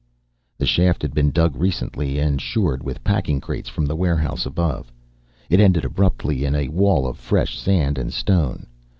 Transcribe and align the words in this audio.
The 0.57 0.65
shaft 0.65 1.03
had 1.03 1.13
been 1.13 1.29
dug 1.29 1.55
recently 1.55 2.17
and 2.17 2.41
shored 2.41 2.81
with 2.81 3.03
packing 3.03 3.39
crates 3.39 3.69
from 3.69 3.85
the 3.85 3.95
warehouse 3.95 4.47
overhead. 4.47 4.85
It 5.47 5.59
ended 5.59 5.85
abruptly 5.85 6.43
in 6.43 6.55
a 6.55 6.69
wall 6.69 7.05
of 7.05 7.19
fresh 7.19 7.55
sand 7.59 7.99
and 7.99 8.11
stone. 8.11 8.65